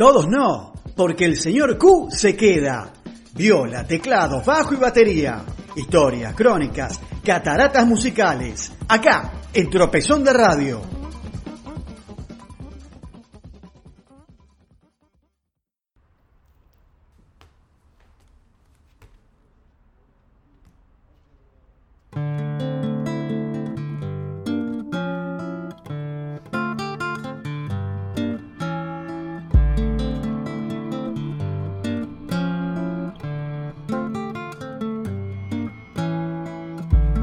Todos 0.00 0.28
no, 0.28 0.72
porque 0.96 1.26
el 1.26 1.36
señor 1.36 1.76
Q 1.76 2.08
se 2.10 2.34
queda. 2.34 2.90
Viola, 3.34 3.86
teclado, 3.86 4.42
bajo 4.42 4.72
y 4.72 4.78
batería. 4.78 5.44
Historias, 5.76 6.34
crónicas, 6.34 6.98
cataratas 7.22 7.86
musicales. 7.86 8.72
Acá, 8.88 9.30
en 9.52 9.68
Tropezón 9.68 10.24
de 10.24 10.32
Radio. 10.32 10.99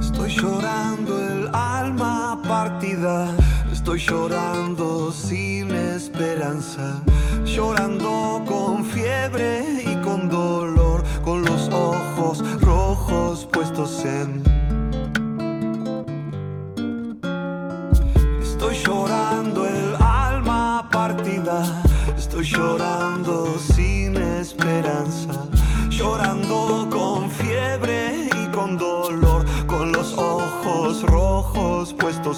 Estoy 0.07 0.31
llorando 0.38 1.20
el 1.21 1.49
alma 1.53 2.41
partida, 2.47 3.27
estoy 3.73 3.99
llorando 3.99 5.11
sin 5.11 5.70
esperanza, 5.75 7.03
llorando 7.43 8.41
con 8.47 8.85
fiebre 8.85 9.83
y 9.85 9.95
con 9.97 10.30
dolor, 10.30 11.03
con 11.25 11.43
los 11.43 11.67
ojos 11.67 12.41
rojos 12.61 13.45
puestos 13.52 14.05
en... 14.05 14.56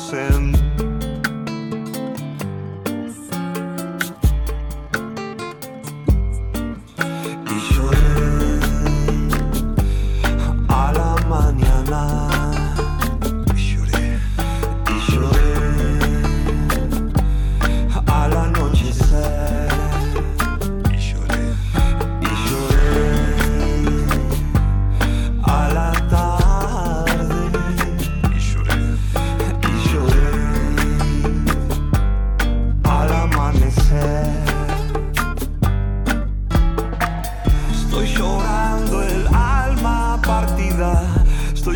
puestos 0.09 0.58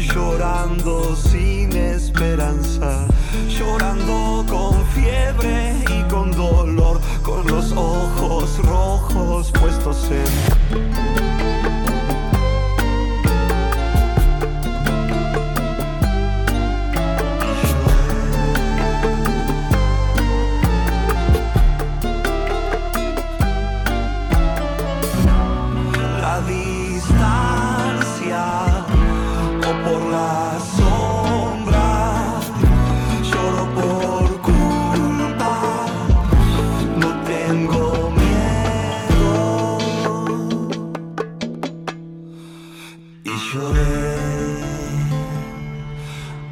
llorando 0.07 1.15
sin 1.15 1.71
esperanza, 1.75 3.07
llorando 3.49 4.45
con 4.47 4.85
fiebre 4.87 5.75
y 5.89 6.03
con 6.09 6.31
dolor, 6.31 6.99
con 7.21 7.45
los 7.47 7.71
ojos 7.71 8.57
rojos 8.65 9.51
puestos 9.51 10.09
en... 10.11 11.22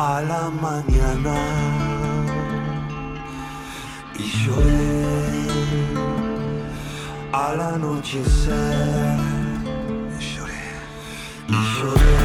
a 0.02 0.22
la 0.22 0.50
mañana. 0.50 1.36
Y 4.18 4.24
lloré 4.40 5.06
al 7.32 7.60
anochecer. 7.74 9.18
Lloré, 10.30 10.64
y 11.48 11.60
lloré 11.76 12.21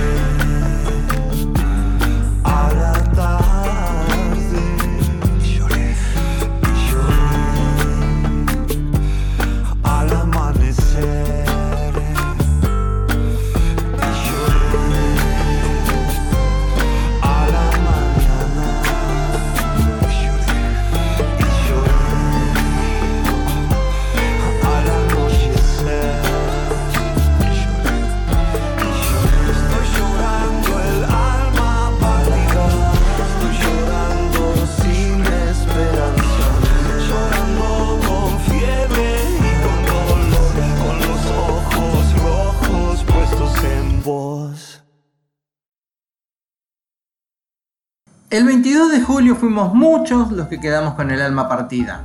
El 48.37 48.45
22 48.45 48.93
de 48.93 49.01
julio 49.01 49.35
fuimos 49.35 49.73
muchos 49.73 50.31
los 50.31 50.49
que 50.49 50.61
quedamos 50.61 50.93
con 50.93 51.11
el 51.11 51.23
alma 51.23 51.49
partida. 51.49 52.03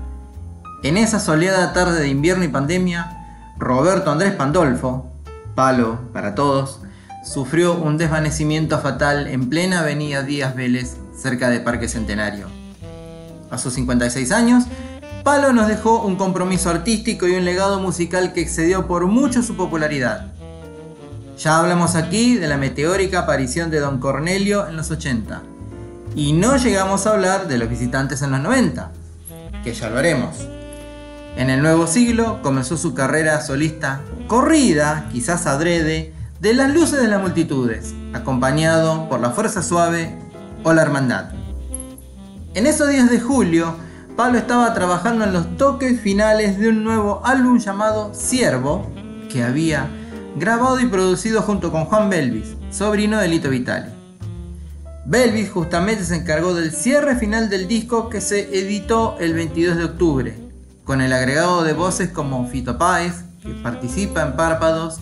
En 0.81 0.95
esa 0.95 1.19
soleada 1.19 1.73
tarde 1.73 1.99
de 1.99 2.07
invierno 2.07 2.45
y 2.45 2.47
pandemia, 2.47 3.51
Roberto 3.59 4.11
Andrés 4.11 4.31
Pandolfo, 4.35 5.11
palo 5.55 5.99
para 6.13 6.33
todos, 6.33 6.79
sufrió 7.25 7.73
un 7.73 7.97
desvanecimiento 7.97 8.79
fatal 8.79 9.27
en 9.27 9.49
plena 9.49 9.81
avenida 9.81 10.23
Díaz 10.23 10.55
Vélez, 10.55 10.95
cerca 11.13 11.49
de 11.49 11.59
Parque 11.59 11.89
Centenario. 11.89 12.47
A 13.49 13.57
sus 13.57 13.73
56 13.73 14.31
años, 14.31 14.63
Palo 15.25 15.51
nos 15.51 15.67
dejó 15.67 16.01
un 16.01 16.15
compromiso 16.15 16.69
artístico 16.69 17.27
y 17.27 17.35
un 17.35 17.43
legado 17.43 17.81
musical 17.81 18.31
que 18.31 18.39
excedió 18.39 18.87
por 18.87 19.05
mucho 19.05 19.43
su 19.43 19.57
popularidad. 19.57 20.31
Ya 21.37 21.59
hablamos 21.59 21.95
aquí 21.95 22.37
de 22.37 22.47
la 22.47 22.55
meteórica 22.55 23.19
aparición 23.19 23.69
de 23.69 23.81
Don 23.81 23.99
Cornelio 23.99 24.69
en 24.69 24.77
los 24.77 24.91
80. 24.91 25.50
Y 26.16 26.34
no 26.34 26.58
llegamos 26.58 27.08
a 27.08 27.11
hablar 27.11 27.47
de 27.47 27.58
los 27.58 27.69
visitantes 27.69 28.22
en 28.22 28.31
los 28.31 28.41
90, 28.41 28.91
que 29.63 29.73
ya 29.73 29.90
lo 29.90 29.99
haremos. 29.99 30.35
En 31.37 31.49
el 31.49 31.61
nuevo 31.61 31.87
siglo 31.87 32.41
comenzó 32.41 32.75
su 32.75 32.93
carrera 32.93 33.40
solista, 33.41 34.02
corrida, 34.28 35.08
quizás 35.11 35.47
adrede, 35.47 36.13
de 36.41 36.53
las 36.53 36.73
luces 36.73 37.02
de 37.02 37.08
las 37.08 37.22
multitudes, 37.22 37.93
acompañado 38.13 39.08
por 39.08 39.22
la 39.22 39.29
fuerza 39.29 39.63
suave 39.63 40.17
o 40.63 40.73
la 40.73 40.81
hermandad. 40.81 41.29
En 42.55 42.67
esos 42.67 42.90
días 42.90 43.09
de 43.09 43.22
julio, 43.22 43.75
Pablo 44.17 44.37
estaba 44.37 44.73
trabajando 44.73 45.23
en 45.23 45.31
los 45.31 45.55
toques 45.55 46.02
finales 46.02 46.59
de 46.59 46.67
un 46.67 46.84
nuevo 46.84 47.22
álbum 47.23 47.59
llamado 47.59 48.13
Siervo, 48.13 48.91
que 49.31 49.43
había 49.43 49.87
grabado 50.35 50.81
y 50.81 50.87
producido 50.87 51.41
junto 51.41 51.72
con 51.72 51.85
Juan 51.85 52.09
Belvis, 52.09 52.58
sobrino 52.69 53.17
de 53.19 53.29
Lito 53.29 53.49
Vitali. 53.49 54.00
Belvis 55.05 55.49
justamente 55.49 56.05
se 56.05 56.15
encargó 56.15 56.53
del 56.53 56.71
cierre 56.71 57.15
final 57.15 57.49
del 57.49 57.67
disco 57.67 58.09
que 58.09 58.21
se 58.21 58.55
editó 58.57 59.17
el 59.19 59.33
22 59.33 59.77
de 59.77 59.83
octubre, 59.83 60.35
con 60.83 61.01
el 61.01 61.11
agregado 61.11 61.63
de 61.63 61.73
voces 61.73 62.09
como 62.09 62.47
Fito 62.47 62.77
Páez, 62.77 63.23
que 63.41 63.49
participa 63.55 64.21
en 64.21 64.35
Párpados, 64.35 64.99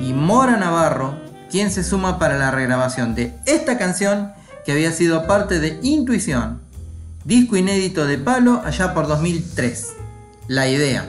y 0.00 0.12
Mora 0.12 0.56
Navarro, 0.56 1.16
quien 1.50 1.70
se 1.70 1.82
suma 1.82 2.18
para 2.18 2.38
la 2.38 2.50
regrabación 2.50 3.14
de 3.14 3.34
esta 3.44 3.78
canción 3.78 4.32
que 4.64 4.72
había 4.72 4.92
sido 4.92 5.26
parte 5.26 5.58
de 5.58 5.80
Intuición, 5.82 6.62
disco 7.24 7.56
inédito 7.56 8.06
de 8.06 8.18
Palo 8.18 8.62
allá 8.64 8.94
por 8.94 9.08
2003. 9.08 9.94
La 10.46 10.68
idea. 10.68 11.08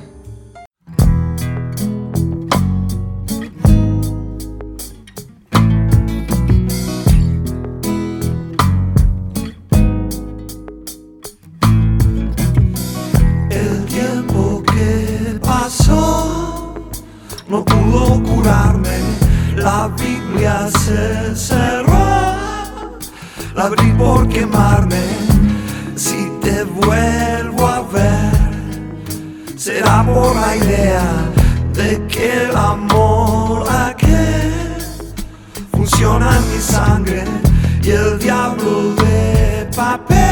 Vuelvo 26.66 27.68
a 27.68 27.82
ver, 27.82 28.32
será 29.58 30.04
por 30.06 30.36
la 30.36 30.56
idea 30.56 31.04
de 31.74 32.06
que 32.08 32.46
el 32.46 32.56
amor 32.56 33.68
aquel 33.70 34.54
funciona 35.72 36.38
en 36.38 36.52
mi 36.54 36.60
sangre 36.60 37.24
y 37.82 37.90
el 37.92 38.20
diablo 38.20 38.94
de 38.96 39.70
papel 39.76 40.24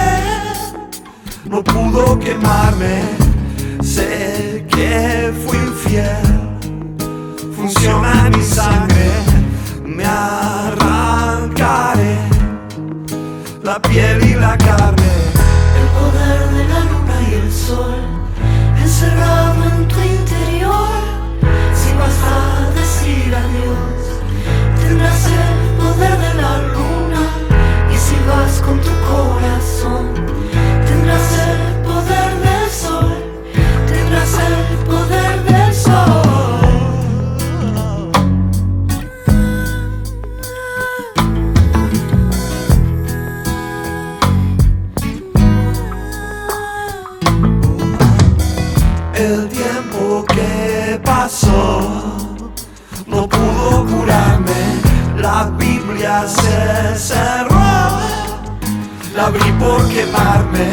no 1.46 1.64
pudo 1.64 2.18
quemarme. 2.20 3.02
Sé 3.82 4.66
que 4.70 5.34
fui 5.46 5.58
infiel, 5.58 6.60
funciona 7.56 8.28
en 8.28 8.38
mi 8.38 8.44
sangre, 8.44 9.12
me 9.84 10.06
arrancaré 10.06 11.12
la 13.64 13.82
piel 13.82 14.24
y 14.30 14.31
La 59.22 59.28
abrí 59.28 59.52
por 59.60 59.88
quemarme. 59.90 60.68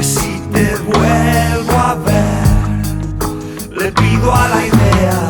Si 0.00 0.42
te 0.52 0.74
vuelvo 0.86 1.78
a 1.78 1.94
ver, 1.94 3.78
le 3.78 3.92
pido 3.92 4.34
a 4.34 4.48
la 4.48 4.66
idea 4.66 5.20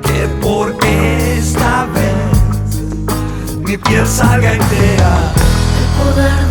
que 0.00 0.28
por 0.40 0.76
esta 0.84 1.86
vez 1.86 2.82
mi 3.64 3.76
piel 3.76 4.06
salga 4.06 4.52
entera. 4.52 5.32
El 5.80 5.86
poder 5.98 6.49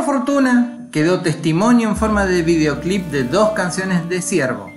Por 0.00 0.16
fortuna, 0.16 0.88
quedó 0.92 1.20
testimonio 1.20 1.90
en 1.90 1.94
forma 1.94 2.24
de 2.24 2.40
videoclip 2.40 3.10
de 3.10 3.24
dos 3.24 3.50
canciones 3.50 4.08
de 4.08 4.22
Ciervo, 4.22 4.72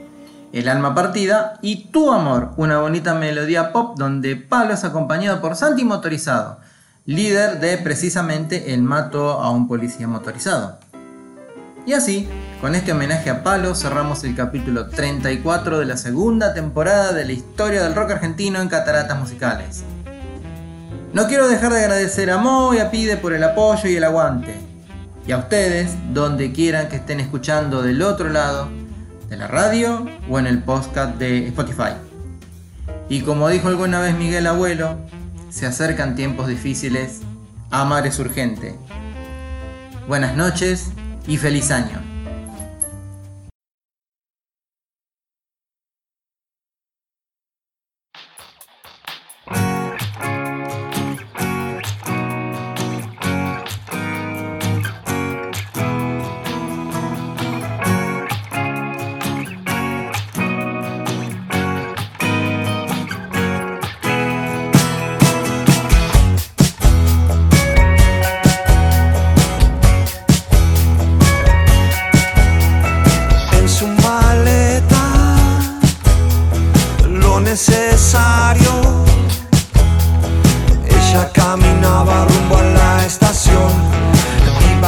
El 0.52 0.68
alma 0.68 0.94
partida 0.94 1.60
y 1.62 1.86
Tu 1.92 2.12
amor, 2.12 2.52
una 2.58 2.80
bonita 2.80 3.14
melodía 3.14 3.72
pop 3.72 3.98
donde 3.98 4.36
Pablo 4.36 4.74
es 4.74 4.84
acompañado 4.84 5.40
por 5.40 5.56
Santi 5.56 5.86
Motorizado, 5.86 6.60
líder 7.06 7.62
de 7.62 7.78
precisamente 7.78 8.74
El 8.74 8.84
mato 8.84 9.40
a 9.40 9.50
un 9.50 9.70
policía 9.70 10.10
motorizado. 10.10 10.78
Y 11.86 11.94
así, 11.94 12.28
con 12.60 12.76
este 12.76 12.92
homenaje 12.92 13.30
a 13.30 13.44
Palo, 13.44 13.76
cerramos 13.76 14.26
el 14.26 14.36
capítulo 14.36 14.90
34 14.90 15.80
de 15.80 15.86
la 15.86 15.96
segunda 15.96 16.54
temporada 16.54 17.14
de 17.14 17.24
la 17.24 17.31
historia 17.31 17.81
del 17.81 17.96
rock 17.96 18.12
argentino 18.12 18.60
en 18.60 18.68
cataratas 18.68 19.18
musicales. 19.18 19.86
No 21.14 21.28
quiero 21.28 21.47
dejar 21.47 21.71
de 21.71 21.80
agradecer 21.80 22.30
a 22.30 22.40
Mo 22.40 22.74
y 22.74 22.80
a 22.80 22.92
Pide 22.92 23.16
por 23.16 23.31
el 23.31 23.45
apoyo 23.45 23.88
y 23.88 23.95
el 23.95 24.04
aguante. 24.04 24.72
Y 25.25 25.31
a 25.31 25.37
ustedes, 25.37 25.95
donde 26.13 26.51
quieran 26.51 26.89
que 26.89 26.97
estén 26.97 27.19
escuchando 27.19 27.81
del 27.81 28.01
otro 28.01 28.30
lado, 28.30 28.69
de 29.30 29.37
la 29.37 29.47
radio 29.47 30.06
o 30.30 30.37
en 30.37 30.47
el 30.47 30.61
podcast 30.61 31.18
de 31.18 31.47
Spotify. 31.47 31.94
Y 33.09 33.21
como 33.21 33.49
dijo 33.49 33.68
alguna 33.68 33.99
vez 33.99 34.15
Miguel 34.15 34.47
Abuelo, 34.47 34.97
se 35.49 35.65
acercan 35.65 36.15
tiempos 36.15 36.47
difíciles, 36.47 37.21
amar 37.71 38.06
es 38.06 38.19
urgente. 38.19 38.75
Buenas 40.07 40.35
noches 40.35 40.92
y 41.27 41.37
feliz 41.37 41.71
año. 41.71 42.13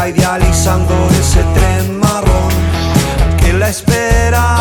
idealizando 0.08 0.94
ese 1.20 1.44
tren 1.54 2.00
marrón 2.00 2.52
que 3.40 3.54
la 3.54 3.70
espera. 3.70 4.55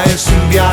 Es 0.00 0.28
un 0.28 0.48
viaje 0.48 0.71